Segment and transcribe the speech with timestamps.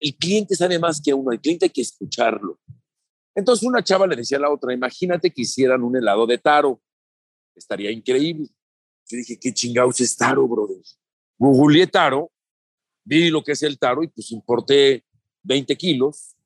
[0.00, 2.58] el cliente sabe más que uno, el cliente hay que escucharlo.
[3.34, 6.80] Entonces una chava le decía a la otra, imagínate que hicieran un helado de taro,
[7.54, 8.48] estaría increíble.
[9.08, 10.82] Yo dije, ¿qué chingados es taro, brother?
[11.38, 12.30] Googleé taro,
[13.04, 15.04] vi lo que es el taro y pues importé
[15.44, 16.36] 20 kilos,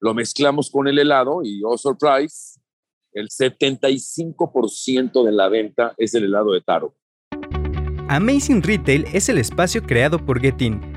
[0.00, 2.60] lo mezclamos con el helado y, oh surprise,
[3.12, 6.94] el 75% de la venta es el helado de taro.
[8.08, 10.80] Amazing Retail es el espacio creado por Getin,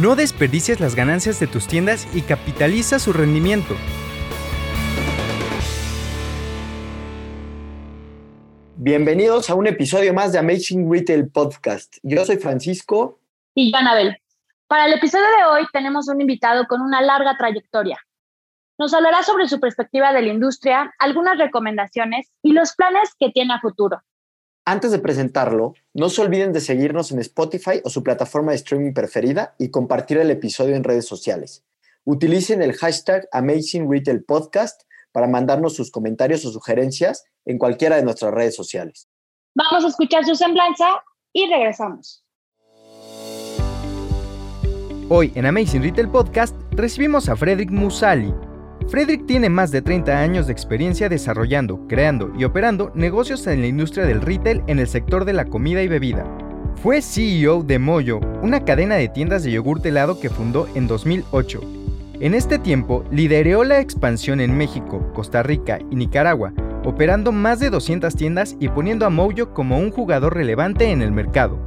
[0.00, 3.74] No desperdicies las ganancias de tus tiendas y capitaliza su rendimiento.
[8.76, 11.98] Bienvenidos a un episodio más de Amazing Retail Podcast.
[12.02, 13.18] Yo soy Francisco.
[13.54, 14.16] Y yo, Anabel.
[14.68, 17.98] Para el episodio de hoy tenemos un invitado con una larga trayectoria.
[18.78, 23.52] Nos hablará sobre su perspectiva de la industria, algunas recomendaciones y los planes que tiene
[23.52, 24.00] a futuro.
[24.64, 28.92] Antes de presentarlo, no se olviden de seguirnos en Spotify o su plataforma de streaming
[28.92, 31.64] preferida y compartir el episodio en redes sociales.
[32.04, 34.82] Utilicen el hashtag Amazing Retail Podcast
[35.12, 39.08] para mandarnos sus comentarios o sugerencias en cualquiera de nuestras redes sociales.
[39.54, 42.24] Vamos a escuchar su semblanza y regresamos.
[45.08, 48.32] Hoy en Amazing Retail Podcast recibimos a Frederick Musali,
[48.90, 53.68] Frederick tiene más de 30 años de experiencia desarrollando, creando y operando negocios en la
[53.68, 56.24] industria del retail en el sector de la comida y bebida.
[56.82, 61.60] Fue CEO de Moyo, una cadena de tiendas de yogur helado que fundó en 2008.
[62.18, 66.52] En este tiempo, lideró la expansión en México, Costa Rica y Nicaragua,
[66.84, 71.12] operando más de 200 tiendas y poniendo a Moyo como un jugador relevante en el
[71.12, 71.60] mercado.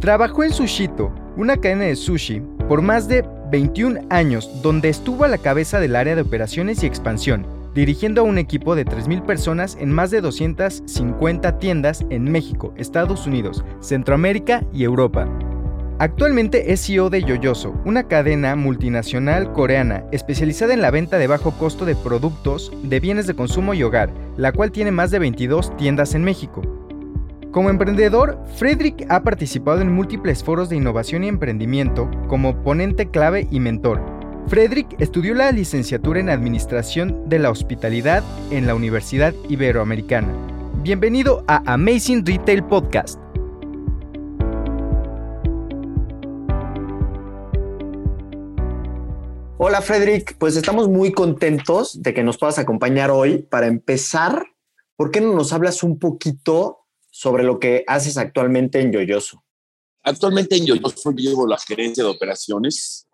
[0.00, 5.28] Trabajó en Sushito, una cadena de sushi, por más de 21 años, donde estuvo a
[5.28, 9.76] la cabeza del área de operaciones y expansión, dirigiendo a un equipo de 3.000 personas
[9.80, 15.28] en más de 250 tiendas en México, Estados Unidos, Centroamérica y Europa.
[15.98, 21.52] Actualmente es CEO de Yoyoso, una cadena multinacional coreana especializada en la venta de bajo
[21.52, 25.74] costo de productos de bienes de consumo y hogar, la cual tiene más de 22
[25.78, 26.75] tiendas en México.
[27.56, 33.48] Como emprendedor, Frederick ha participado en múltiples foros de innovación y emprendimiento como ponente clave
[33.50, 34.02] y mentor.
[34.46, 40.28] Frederick estudió la licenciatura en Administración de la Hospitalidad en la Universidad Iberoamericana.
[40.82, 43.18] Bienvenido a Amazing Retail Podcast.
[49.56, 53.38] Hola Frederick, pues estamos muy contentos de que nos puedas acompañar hoy.
[53.50, 54.44] Para empezar,
[54.94, 56.82] ¿por qué no nos hablas un poquito
[57.16, 59.42] sobre lo que haces actualmente en Yoyoso.
[60.02, 63.08] Actualmente en Yoyoso llevo la gerencia de operaciones,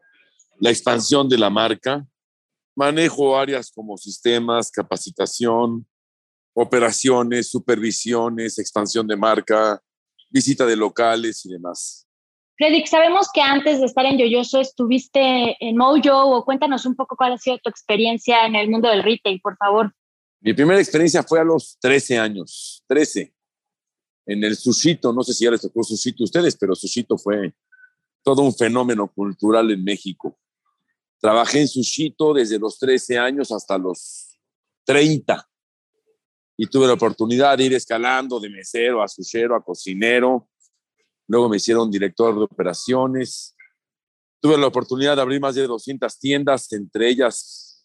[0.58, 2.04] la expansión de la marca,
[2.74, 5.86] manejo áreas como sistemas, capacitación,
[6.52, 9.80] operaciones, supervisiones, expansión de marca,
[10.28, 12.04] visita de locales y demás.
[12.56, 17.14] Fredrik, sabemos que antes de estar en Yoyoso estuviste en Mojo o cuéntanos un poco
[17.14, 19.94] cuál ha sido tu experiencia en el mundo del retail, por favor.
[20.40, 23.32] Mi primera experiencia fue a los 13 años, 13
[24.26, 27.54] en el Sushito, no sé si ya les tocó Sushito a ustedes, pero Sushito fue
[28.22, 30.38] todo un fenómeno cultural en México.
[31.20, 34.38] Trabajé en Sushito desde los 13 años hasta los
[34.84, 35.48] 30
[36.56, 40.48] y tuve la oportunidad de ir escalando de mesero a sushero a cocinero.
[41.26, 43.56] Luego me hicieron director de operaciones.
[44.40, 47.84] Tuve la oportunidad de abrir más de 200 tiendas, entre ellas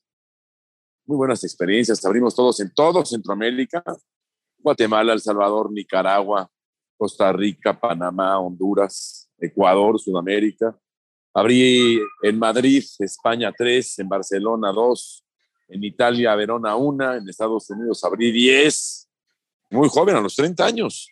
[1.06, 2.04] muy buenas experiencias.
[2.06, 3.84] Abrimos todos en todo Centroamérica,
[4.68, 6.46] Guatemala, El Salvador, Nicaragua,
[6.98, 10.78] Costa Rica, Panamá, Honduras, Ecuador, Sudamérica.
[11.34, 15.24] Abrí en Madrid, España, tres, en Barcelona, dos,
[15.70, 19.08] en Italia, Verona, una, en Estados Unidos abrí diez,
[19.70, 21.08] muy joven, a los 30 años,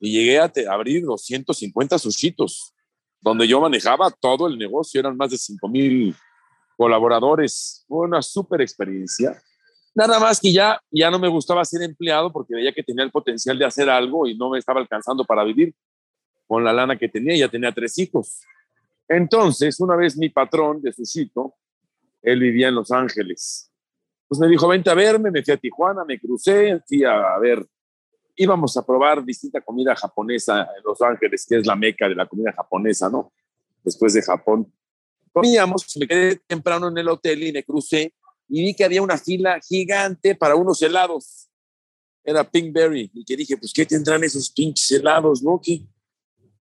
[0.00, 2.74] y llegué a abrir 250 sushitos,
[3.20, 6.16] donde yo manejaba todo el negocio, eran más de 5 mil
[6.76, 7.84] colaboradores.
[7.86, 9.40] Fue una súper experiencia
[9.96, 13.10] Nada más que ya, ya no me gustaba ser empleado porque veía que tenía el
[13.10, 15.74] potencial de hacer algo y no me estaba alcanzando para vivir
[16.46, 17.34] con la lana que tenía.
[17.34, 18.42] Ya tenía tres hijos.
[19.08, 21.54] Entonces, una vez mi patrón de Susito,
[22.20, 23.72] él vivía en Los Ángeles,
[24.28, 27.64] pues me dijo, vente a verme, me fui a Tijuana, me crucé, fui a, ver,
[28.34, 32.26] íbamos a probar distinta comida japonesa en Los Ángeles, que es la meca de la
[32.26, 33.32] comida japonesa, ¿no?
[33.82, 34.70] Después de Japón.
[35.32, 38.12] Comíamos, me quedé temprano en el hotel y me crucé
[38.48, 41.48] y vi que había una fila gigante para unos helados.
[42.24, 43.10] Era Pinkberry.
[43.14, 45.60] Y que dije, pues, ¿qué tendrán esos pinches helados, no?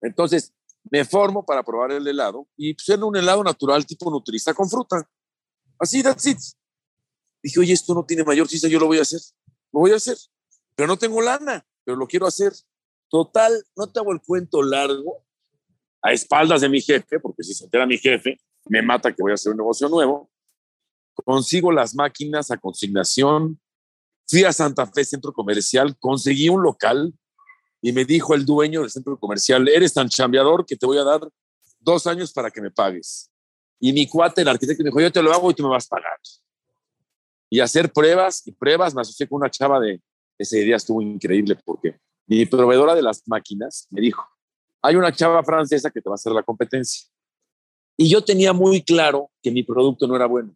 [0.02, 0.54] Entonces,
[0.92, 4.70] me formo para probar el helado y pues era un helado natural tipo nutriza con
[4.70, 5.10] fruta.
[5.80, 6.38] Así, that's it.
[7.42, 9.20] Dije, oye, esto no tiene mayor ciencia, yo lo voy a hacer.
[9.72, 10.18] Lo voy a hacer.
[10.76, 12.54] Pero no tengo lana, pero lo quiero hacer.
[13.10, 15.26] Total, no te hago el cuento largo
[16.02, 19.31] a espaldas de mi jefe, porque si se entera mi jefe, me mata que voy
[19.31, 20.30] a hacer un negocio nuevo.
[21.25, 23.60] Consigo las máquinas a consignación.
[24.27, 27.13] Fui a Santa Fe Centro Comercial, conseguí un local
[27.81, 31.04] y me dijo el dueño del centro comercial, eres tan chambeador que te voy a
[31.04, 31.22] dar
[31.80, 33.30] dos años para que me pagues.
[33.80, 35.86] Y mi cuate, el arquitecto, me dijo, yo te lo hago y tú me vas
[35.86, 36.18] a pagar.
[37.50, 40.01] Y hacer pruebas y pruebas, me asocié con una chava de,
[40.38, 44.25] ese día estuvo increíble porque mi proveedora de las máquinas me dijo,
[44.81, 47.07] hay una chava francesa que te va a hacer la competencia.
[47.98, 50.56] Y yo tenía muy claro que mi producto no era bueno.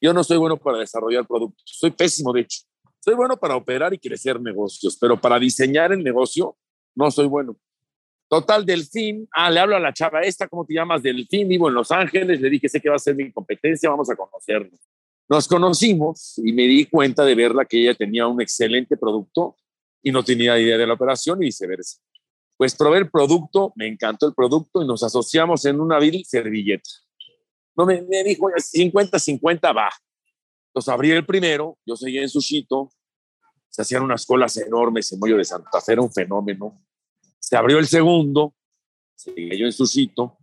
[0.00, 2.60] Yo no soy bueno para desarrollar productos, soy pésimo de hecho.
[3.02, 6.56] Soy bueno para operar y crecer negocios, pero para diseñar el negocio
[6.94, 7.56] no soy bueno.
[8.28, 11.02] Total, Delfín, ah, le hablo a la chava esta, ¿cómo te llamas?
[11.02, 14.08] Delfín, vivo en Los Ángeles, le dije, sé que va a ser mi competencia, vamos
[14.08, 14.78] a conocernos.
[15.28, 19.56] Nos conocimos y me di cuenta de verla que ella tenía un excelente producto
[20.02, 22.00] y no tenía idea de la operación y viceversa.
[22.56, 26.90] Pues probé el producto, me encantó el producto y nos asociamos en una vil servilleta.
[27.80, 29.88] No me, dijo, 50-50 va.
[30.66, 32.90] Entonces abrí el primero, yo seguía en Sushito,
[33.70, 36.76] se hacían unas colas enormes en Mollo de Santa Fe, era un fenómeno.
[37.38, 38.54] Se abrió el segundo,
[39.14, 40.36] seguía yo en Sushito,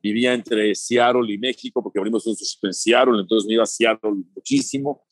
[0.00, 3.66] vivía entre Seattle y México, porque abrimos un Sushito en Seattle, entonces me iba a
[3.66, 5.04] Seattle muchísimo,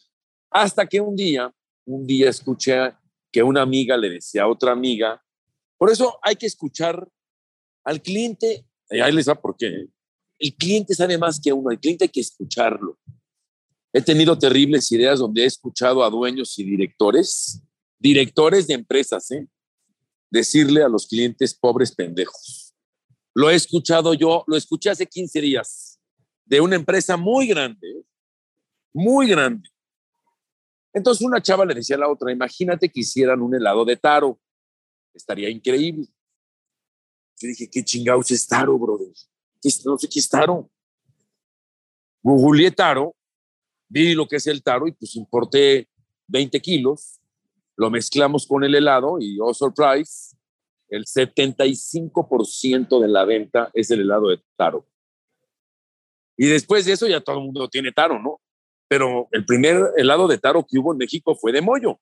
[0.51, 1.53] hasta que un día,
[1.87, 2.93] un día escuché
[3.33, 5.21] que una amiga le decía a otra amiga,
[5.77, 7.09] por eso hay que escuchar
[7.83, 9.89] al cliente, y ahí les va por qué,
[10.45, 12.99] el cliente sabe más que uno, el cliente hay que escucharlo.
[13.93, 17.63] He tenido terribles ideas donde he escuchado a dueños y directores,
[17.99, 19.49] directores de empresas, ¿eh?
[20.31, 22.75] decirle a los clientes pobres pendejos.
[23.35, 25.99] Lo he escuchado yo, lo escuché hace 15 días
[26.45, 28.05] de una empresa muy grande,
[28.93, 29.71] muy grande.
[30.93, 34.39] Entonces una chava le decía a la otra, imagínate que hicieran un helado de taro,
[35.15, 36.07] estaría increíble.
[37.41, 39.09] Yo dije, ¿qué chingados es taro, brother?
[39.85, 40.71] No sé qué es taro.
[42.23, 43.15] Googleé taro
[43.95, 45.89] vi lo que es el taro y pues importé
[46.29, 47.21] 20 kilos,
[47.77, 50.37] lo mezclamos con el helado y, oh surprise,
[50.89, 54.87] el 75% de la venta es el helado de taro.
[56.37, 58.41] Y después de eso ya todo el mundo tiene taro, ¿no?
[58.89, 62.01] Pero el primer helado de taro que hubo en México fue de mollo.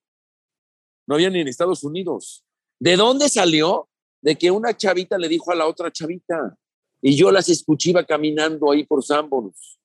[1.06, 2.44] No había ni en Estados Unidos.
[2.80, 3.88] ¿De dónde salió?
[4.22, 6.56] De que una chavita le dijo a la otra chavita.
[7.04, 9.81] Y yo las escuché caminando ahí por Sanborns.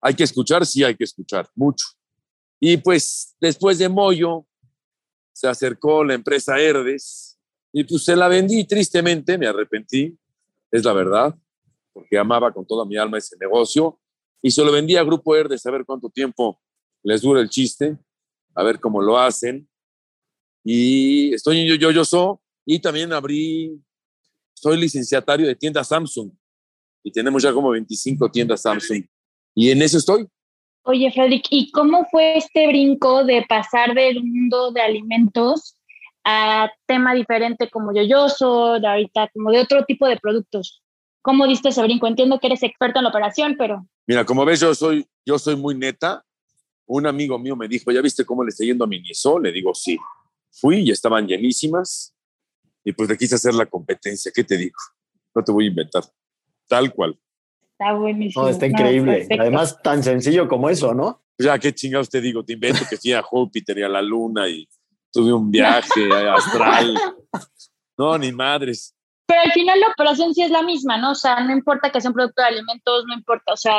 [0.00, 1.86] Hay que escuchar, sí hay que escuchar, mucho.
[2.60, 4.44] Y pues después de Moyo,
[5.32, 7.38] se acercó la empresa Herdes
[7.72, 10.18] y pues se la vendí tristemente, me arrepentí,
[10.72, 11.38] es la verdad,
[11.92, 14.00] porque amaba con toda mi alma ese negocio
[14.42, 16.60] y se lo vendí a Grupo Herdes a ver cuánto tiempo
[17.04, 17.96] les dura el chiste,
[18.56, 19.68] a ver cómo lo hacen.
[20.64, 23.80] Y estoy en yo, yo, soy y también abrí,
[24.54, 26.32] soy licenciatario de tiendas Samsung
[27.02, 29.04] y tenemos ya como 25 tiendas Samsung
[29.54, 30.26] y en eso estoy.
[30.82, 35.76] Oye, Frederick, ¿y cómo fue este brinco de pasar del mundo de alimentos
[36.24, 40.82] a tema diferente como yoyoso, de ahorita como de otro tipo de productos?
[41.20, 42.06] ¿Cómo diste ese brinco?
[42.06, 43.86] Entiendo que eres experto en la operación, pero...
[44.06, 46.24] Mira, como ves, yo soy, yo soy muy neta.
[46.86, 49.38] Un amigo mío me dijo, ¿ya viste cómo le está yendo a mi niso?
[49.38, 49.98] Le digo, sí.
[50.50, 52.14] Fui y estaban llenísimas
[52.82, 54.32] y pues le quise hacer la competencia.
[54.34, 54.76] ¿Qué te digo?
[55.34, 56.04] No te voy a inventar.
[56.68, 57.18] Tal cual.
[57.72, 58.48] Está buenísimo.
[58.48, 59.26] está increíble.
[59.38, 61.22] Además, tan sencillo como eso, ¿no?
[61.38, 64.48] Ya, qué chingados te digo, te invento que fui a Júpiter y a la Luna
[64.48, 64.68] y
[65.12, 66.98] tuve un viaje astral.
[67.96, 68.94] No, ni madres.
[69.26, 71.12] Pero al final la operación sí es la misma, ¿no?
[71.12, 73.74] O sea, no importa que sea un producto de alimentos, no importa, o sea...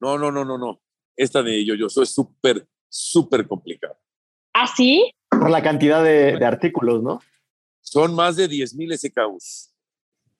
[0.00, 0.80] No, no, no, no, no.
[1.16, 3.98] Esta de yo, yo soy súper, súper complicada.
[4.54, 5.10] ¿Ah, sí?
[5.30, 7.20] Por la cantidad de, de artículos, ¿no?
[7.80, 9.75] Son más de 10 mil SKUs.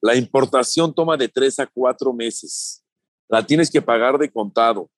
[0.01, 2.83] La importación toma de 3 a 4 meses
[3.29, 4.91] la tienes que pagar de contado.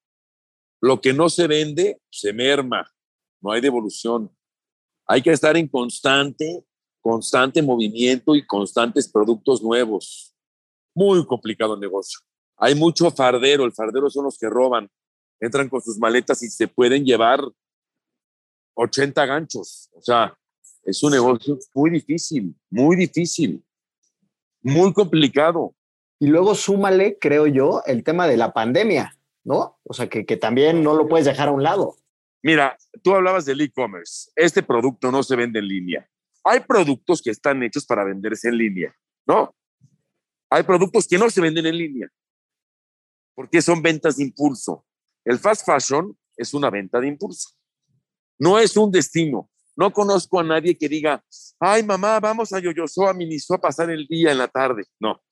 [0.80, 2.90] Lo que no se vende, se merma,
[3.40, 4.30] no hay devolución.
[5.06, 6.64] Hay que estar en constante,
[7.00, 10.34] constante movimiento y constantes productos nuevos.
[10.94, 12.20] Muy complicado el negocio.
[12.56, 14.90] Hay mucho fardero, el fardero son los que roban,
[15.40, 17.40] entran con sus maletas y se pueden llevar
[18.74, 19.88] 80 ganchos.
[19.92, 20.36] O sea,
[20.84, 23.64] es un negocio muy difícil, muy difícil,
[24.62, 25.74] muy complicado.
[26.20, 29.78] Y luego súmale, creo yo, el tema de la pandemia, ¿no?
[29.84, 31.96] O sea, que, también no lo puedes dejar a un lado.
[32.42, 34.30] Mira, tú hablabas del e-commerce.
[34.34, 36.10] Este producto no se vende en línea.
[36.44, 38.96] Hay productos que están hechos para venderse en línea,
[39.26, 39.54] ¿no?
[40.50, 42.08] Hay productos que no se venden en línea
[43.38, 44.84] porque son ventas de impulso.
[45.24, 47.50] El fast fashion es una venta de impulso.
[48.36, 49.48] No es un destino.
[49.78, 51.24] No conozco a nadie que diga,
[51.60, 54.82] ay mamá, vamos a Yoyoso, a Miniso a pasar el día en la tarde.
[54.98, 55.22] No.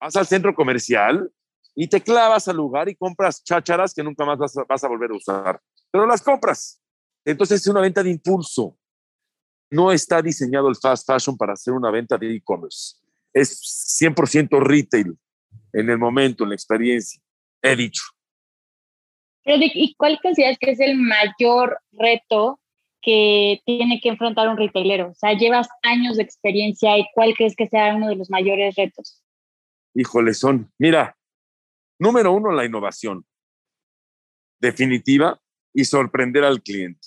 [0.00, 1.30] Vas al centro comercial
[1.74, 4.88] y te clavas al lugar y compras chácharas que nunca más vas a, vas a
[4.88, 5.60] volver a usar.
[5.90, 6.80] Pero las compras.
[7.26, 8.78] Entonces es una venta de impulso.
[9.70, 12.96] No está diseñado el fast fashion para hacer una venta de e-commerce.
[13.34, 15.14] Es 100% retail
[15.74, 17.20] en el momento, en la experiencia.
[17.60, 18.02] He dicho.
[19.44, 22.60] ¿y cuál consideras que es el mayor reto
[23.04, 25.10] que tiene que enfrentar un retailero?
[25.10, 28.74] O sea, llevas años de experiencia y ¿cuál crees que sea uno de los mayores
[28.76, 29.22] retos?
[29.94, 31.16] Híjole, son, mira,
[31.98, 33.24] número uno, la innovación
[34.60, 35.40] definitiva
[35.72, 37.06] y sorprender al cliente.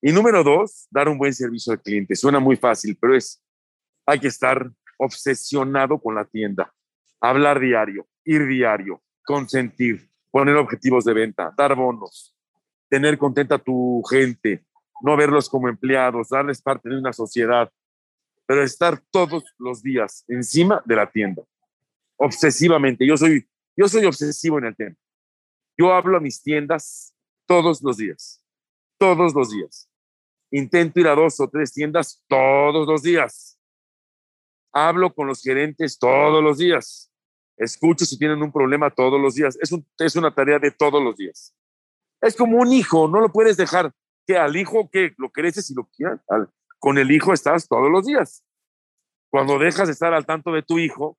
[0.00, 2.14] Y número dos, dar un buen servicio al cliente.
[2.14, 3.42] Suena muy fácil, pero es,
[4.06, 6.72] hay que estar obsesionado con la tienda,
[7.20, 12.34] hablar diario, ir diario, consentir, poner objetivos de venta, dar bonos,
[12.88, 14.64] tener contenta a tu gente,
[15.00, 17.70] no verlos como empleados, darles parte de una sociedad,
[18.46, 21.42] pero estar todos los días encima de la tienda,
[22.16, 23.06] obsesivamente.
[23.06, 24.96] Yo soy, yo soy obsesivo en el tema.
[25.76, 27.14] Yo hablo a mis tiendas
[27.46, 28.42] todos los días,
[28.98, 29.88] todos los días.
[30.50, 33.60] Intento ir a dos o tres tiendas todos los días.
[34.72, 37.12] Hablo con los gerentes todos los días.
[37.56, 39.58] Escucho si tienen un problema todos los días.
[39.60, 41.54] Es, es una tarea de todos los días.
[42.20, 43.92] Es como un hijo, no lo puedes dejar
[44.28, 46.20] que al hijo que lo creces y lo quieras.
[46.78, 48.44] Con el hijo estás todos los días.
[49.30, 51.18] Cuando dejas de estar al tanto de tu hijo,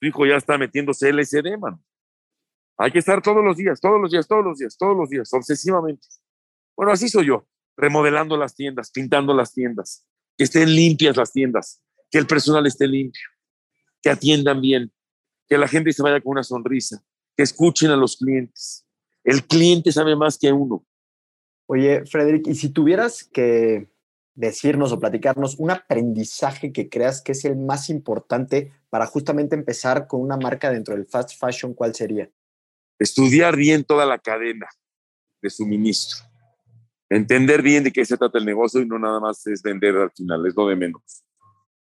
[0.00, 1.84] tu hijo ya está metiéndose LSD, man.
[2.78, 5.32] Hay que estar todos los días, todos los días, todos los días, todos los días,
[5.34, 6.08] obsesivamente.
[6.74, 11.82] Bueno, así soy yo, remodelando las tiendas, pintando las tiendas, que estén limpias las tiendas,
[12.10, 13.28] que el personal esté limpio,
[14.02, 14.92] que atiendan bien,
[15.46, 17.04] que la gente se vaya con una sonrisa,
[17.36, 18.86] que escuchen a los clientes.
[19.22, 20.84] El cliente sabe más que uno.
[21.66, 23.88] Oye, Frederick, y si tuvieras que
[24.34, 30.06] decirnos o platicarnos un aprendizaje que creas que es el más importante para justamente empezar
[30.06, 32.28] con una marca dentro del fast fashion, ¿cuál sería?
[32.98, 34.66] Estudiar bien toda la cadena
[35.40, 36.26] de suministro.
[37.08, 40.10] Entender bien de qué se trata el negocio y no nada más es vender al
[40.10, 41.24] final, es lo de menos.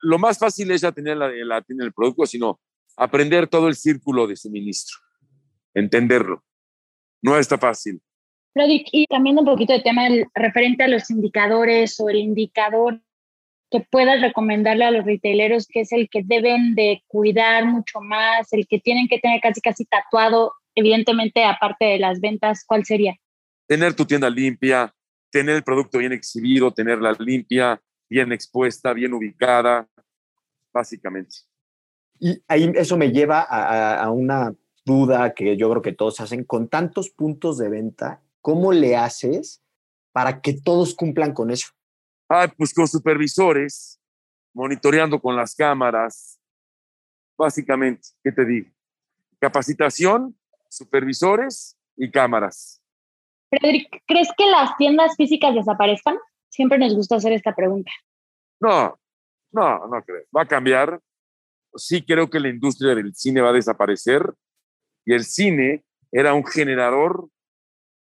[0.01, 2.59] Lo más fácil es ya tener la, el producto, sino
[2.97, 4.99] aprender todo el círculo de suministro,
[5.75, 6.43] entenderlo.
[7.23, 8.03] No está fácil.
[8.53, 10.03] Frederick, y también un poquito de tema
[10.35, 13.01] referente a los indicadores o el indicador
[13.71, 18.53] que puedas recomendarle a los retaileros que es el que deben de cuidar mucho más,
[18.53, 23.15] el que tienen que tener casi casi tatuado, evidentemente aparte de las ventas, ¿cuál sería?
[23.67, 24.93] Tener tu tienda limpia,
[25.31, 29.89] tener el producto bien exhibido, tenerla limpia, bien expuesta, bien ubicada,
[30.73, 31.37] básicamente.
[32.19, 34.55] Y ahí eso me lleva a, una
[34.85, 36.45] duda que yo creo que todos hacen.
[36.45, 39.63] Con tantos puntos de venta, ¿cómo le haces
[40.13, 41.69] para que todos cumplan con eso?
[42.29, 44.01] Ah, pues con supervisores,
[44.55, 46.41] monitoreando con las cámaras,
[47.37, 48.71] básicamente, ¿qué te digo?
[49.39, 52.83] Capacitación, supervisores y cámaras.
[53.51, 56.17] Frederick, ¿crees que las tiendas físicas desaparezcan?
[56.49, 57.91] Siempre nos gusta hacer esta pregunta.
[58.61, 58.99] No,
[59.51, 60.25] no, no creo.
[60.37, 61.01] Va a cambiar
[61.75, 64.35] sí creo que la industria del cine va a desaparecer
[65.05, 67.29] y el cine era un generador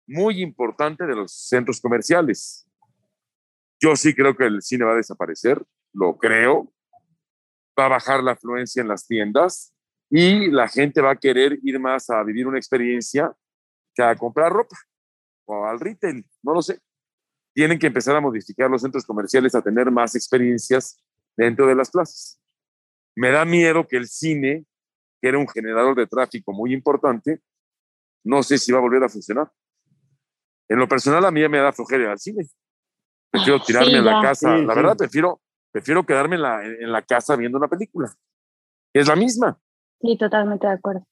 [0.06, 2.66] muy importante de los centros comerciales.
[3.80, 6.72] Yo sí creo que el cine va a desaparecer, lo creo.
[7.78, 9.74] Va a bajar la afluencia en las tiendas
[10.08, 13.34] y la gente va a querer ir más a vivir una experiencia
[13.94, 14.76] que a comprar ropa
[15.46, 16.80] o al retail, no lo sé.
[17.54, 21.02] Tienen que empezar a modificar los centros comerciales a tener más experiencias
[21.36, 22.40] dentro de las plazas.
[23.14, 24.66] Me da miedo que el cine,
[25.20, 27.40] que era un generador de tráfico muy importante,
[28.24, 29.50] no sé si va a volver a funcionar.
[30.68, 32.44] En lo personal, a mí me da flojera al cine.
[33.30, 34.56] Prefiero tirarme en la casa.
[34.56, 35.40] la verdad, prefiero,
[35.72, 38.12] prefiero quedarme en la, en la casa viendo una película.
[38.92, 39.58] Es la misma.
[40.00, 41.06] Sí, totalmente de acuerdo.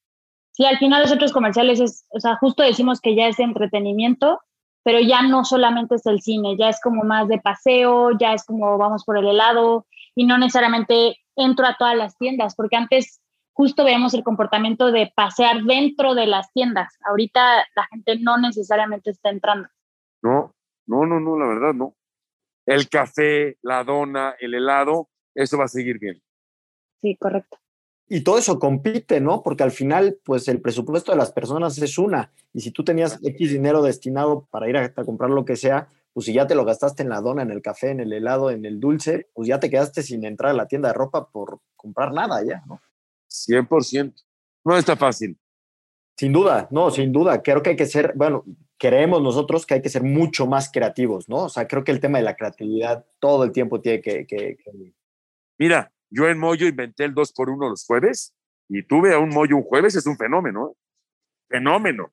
[0.53, 4.41] Sí, al final los otros comerciales es, o sea, justo decimos que ya es entretenimiento,
[4.85, 8.45] pero ya no solamente es el cine, ya es como más de paseo, ya es
[8.45, 13.21] como vamos por el helado y no necesariamente entro a todas las tiendas, porque antes
[13.55, 16.99] justo vemos el comportamiento de pasear dentro de las tiendas.
[17.07, 19.69] Ahorita la gente no necesariamente está entrando.
[20.23, 20.55] No,
[20.87, 21.95] no, no, no, la verdad no.
[22.67, 26.21] El café, la dona, el helado, eso va a seguir bien.
[27.01, 27.59] Sí, correcto.
[28.09, 29.43] Y todo eso compite, ¿no?
[29.43, 32.33] Porque al final, pues el presupuesto de las personas es una.
[32.53, 36.27] Y si tú tenías X dinero destinado para ir a, comprar lo que sea, pues
[36.27, 38.65] si ya te lo gastaste en la dona, en el café, en el helado, en
[38.65, 42.13] el dulce, pues ya te quedaste sin entrar a la tienda de ropa por comprar
[42.13, 42.81] nada ya, ¿no?
[43.49, 44.15] 100%.
[44.65, 45.39] No está fácil.
[46.17, 47.43] Sin duda, no, sin duda.
[47.43, 48.45] Creo que hay que ser, bueno,
[48.79, 51.45] creemos nosotros que hay que ser mucho más creativos, ¿no?
[51.45, 54.57] O sea, creo que el tema de la creatividad todo el tiempo tiene que...
[55.59, 58.35] Mira, yo en Moyo inventé el 2 por 1 los jueves
[58.69, 60.77] y tuve a un Moyo un jueves, es un fenómeno, ¿eh?
[61.49, 62.13] fenómeno.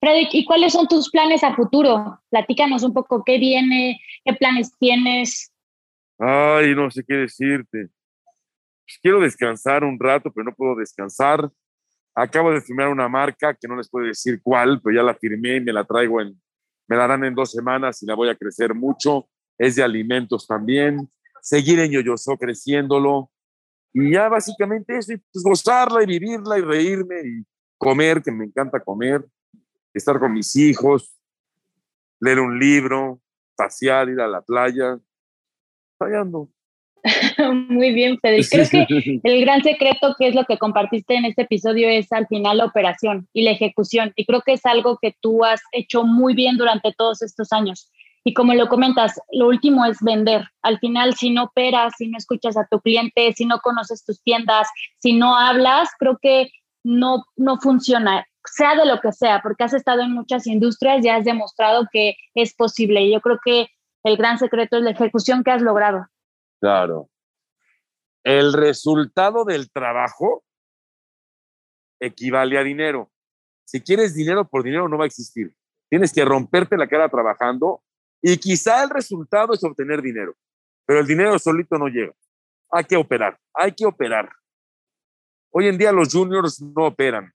[0.00, 2.20] Freddy, ¿y cuáles son tus planes a futuro?
[2.30, 5.52] Platícanos un poco qué viene, qué planes tienes.
[6.18, 7.88] Ay, no sé qué decirte.
[8.88, 11.50] Pues quiero descansar un rato, pero no puedo descansar.
[12.14, 15.56] Acabo de firmar una marca que no les puedo decir cuál, pero ya la firmé
[15.56, 16.40] y me la traigo en,
[16.88, 19.28] me la dan en dos semanas y la voy a crecer mucho.
[19.58, 21.06] Es de alimentos también.
[21.42, 23.30] Seguir en Yoyoso creciéndolo.
[23.92, 27.44] Y ya básicamente eso, y pues gozarla y vivirla y reírme y
[27.76, 29.22] comer, que me encanta comer,
[29.92, 31.14] estar con mis hijos,
[32.20, 33.20] leer un libro,
[33.54, 34.98] pasear, ir a la playa.
[35.98, 36.50] Fallando.
[37.68, 38.40] Muy bien, Fede.
[38.50, 42.26] Creo que el gran secreto, que es lo que compartiste en este episodio, es al
[42.26, 44.12] final la operación y la ejecución.
[44.16, 47.90] Y creo que es algo que tú has hecho muy bien durante todos estos años.
[48.24, 50.44] Y como lo comentas, lo último es vender.
[50.62, 54.22] Al final, si no operas, si no escuchas a tu cliente, si no conoces tus
[54.22, 56.50] tiendas, si no hablas, creo que
[56.84, 61.08] no, no funciona, sea de lo que sea, porque has estado en muchas industrias y
[61.08, 63.02] has demostrado que es posible.
[63.02, 63.68] Y yo creo que
[64.04, 66.06] el gran secreto es la ejecución que has logrado.
[66.60, 67.08] Claro.
[68.24, 70.44] El resultado del trabajo
[72.00, 73.10] equivale a dinero.
[73.64, 75.54] Si quieres dinero por dinero no va a existir.
[75.88, 77.82] Tienes que romperte la cara trabajando
[78.20, 80.34] y quizá el resultado es obtener dinero,
[80.84, 82.12] pero el dinero solito no llega.
[82.70, 84.30] Hay que operar, hay que operar.
[85.50, 87.32] Hoy en día los juniors no operan.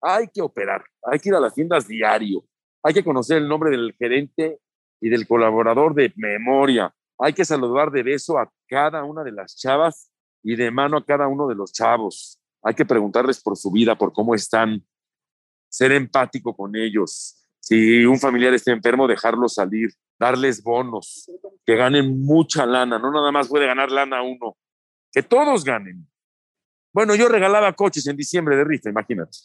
[0.00, 2.44] Hay que operar, hay que ir a las tiendas diario.
[2.82, 4.58] Hay que conocer el nombre del gerente
[5.00, 6.94] y del colaborador de memoria.
[7.18, 10.10] Hay que saludar de beso a cada una de las chavas
[10.42, 12.38] y de mano a cada uno de los chavos.
[12.62, 14.84] Hay que preguntarles por su vida, por cómo están,
[15.68, 17.40] ser empático con ellos.
[17.60, 21.30] Si un familiar está enfermo, dejarlo salir, darles bonos,
[21.64, 24.56] que ganen mucha lana, no nada más puede ganar lana uno,
[25.10, 26.06] que todos ganen.
[26.92, 29.36] Bueno, yo regalaba coches en diciembre de rifa, imagínate,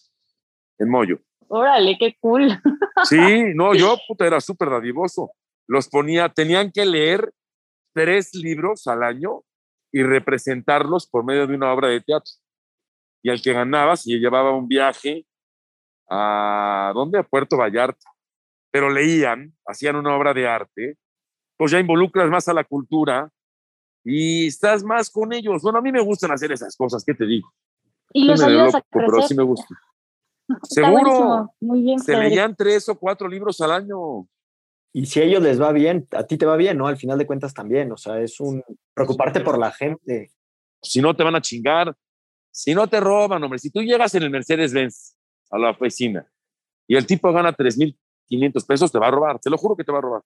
[0.77, 1.19] en Moyo.
[1.47, 2.61] Órale, qué cool.
[3.05, 5.31] Sí, no, yo puta, era súper dadivoso.
[5.67, 7.33] Los ponía, tenían que leer
[7.93, 9.43] tres libros al año
[9.91, 12.31] y representarlos por medio de una obra de teatro.
[13.23, 15.25] Y al que ganaba, se llevaba un viaje
[16.09, 17.19] a, ¿dónde?
[17.19, 18.09] A Puerto Vallarta.
[18.71, 20.97] Pero leían, hacían una obra de arte,
[21.57, 23.29] pues ya involucras más a la cultura
[24.03, 25.61] y estás más con ellos.
[25.61, 27.51] Bueno, a mí me gustan hacer esas cosas, ¿qué te digo?
[28.13, 29.75] Y los ayudas a Pero sí me gusta.
[30.63, 31.51] Seguro.
[31.59, 34.27] Muy bien, se leían tres o cuatro libros al año
[34.91, 36.87] y si a ellos les va bien, a ti te va bien, ¿no?
[36.87, 40.31] Al final de cuentas también, o sea, es un preocuparte por la gente.
[40.81, 41.95] Si no te van a chingar,
[42.51, 45.15] si no te roban, hombre, si tú llegas en el Mercedes-Benz
[45.51, 46.27] a la oficina
[46.87, 49.91] y el tipo gana 3.500 pesos, te va a robar, te lo juro que te
[49.91, 50.21] va a robar.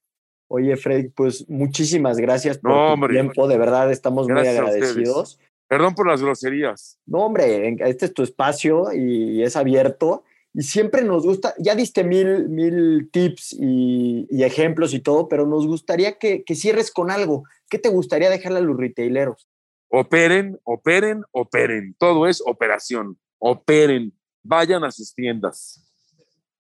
[0.48, 5.40] Oye, Fred, pues muchísimas gracias por tu tiempo, de verdad estamos muy agradecidos.
[5.68, 7.00] Perdón por las groserías.
[7.06, 10.24] No, hombre, este es tu espacio y es abierto
[10.54, 15.66] y siempre nos gusta, ya diste mil, mil tips y, ejemplos y todo, pero nos
[15.66, 17.44] gustaría que, que, cierres con algo.
[17.70, 19.48] ¿Qué te gustaría dejarle a los retaileros?
[19.90, 21.96] Operen, operen, operen.
[21.98, 23.18] Todo es operación.
[23.40, 24.14] Operen.
[24.44, 25.84] Vayan a sus tiendas.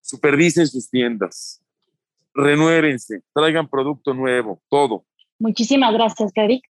[0.01, 1.61] Supervisen sus tiendas.
[2.33, 3.21] Renuévense.
[3.33, 4.61] Traigan producto nuevo.
[4.69, 5.05] Todo.
[5.37, 6.63] Muchísimas gracias, Caric.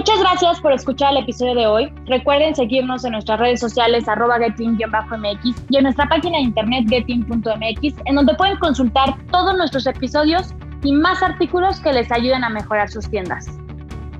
[0.00, 1.92] Muchas gracias por escuchar el episodio de hoy.
[2.06, 7.94] Recuerden seguirnos en nuestras redes sociales arroba getting-mx y en nuestra página de internet getting.mx
[8.06, 12.88] en donde pueden consultar todos nuestros episodios y más artículos que les ayuden a mejorar
[12.88, 13.46] sus tiendas.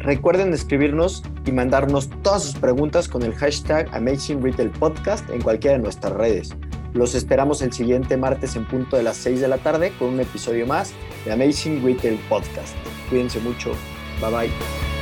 [0.00, 5.78] Recuerden escribirnos y mandarnos todas sus preguntas con el hashtag Amazing Retail Podcast en cualquiera
[5.78, 6.54] de nuestras redes.
[6.92, 10.20] Los esperamos el siguiente martes en punto de las 6 de la tarde con un
[10.20, 10.92] episodio más
[11.24, 12.76] de Amazing Retail Podcast.
[13.08, 13.72] Cuídense mucho.
[14.20, 14.99] Bye bye.